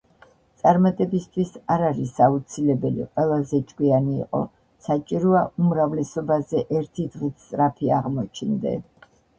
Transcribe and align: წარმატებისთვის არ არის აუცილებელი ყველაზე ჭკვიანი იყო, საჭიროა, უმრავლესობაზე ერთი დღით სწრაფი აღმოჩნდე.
წარმატებისთვის 0.61 1.51
არ 1.75 1.83
არის 1.89 2.13
აუცილებელი 2.27 3.05
ყველაზე 3.11 3.61
ჭკვიანი 3.73 4.17
იყო, 4.25 4.41
საჭიროა, 4.89 5.45
უმრავლესობაზე 5.65 6.67
ერთი 6.83 7.11
დღით 7.17 7.47
სწრაფი 7.47 7.97
აღმოჩნდე. 8.03 8.77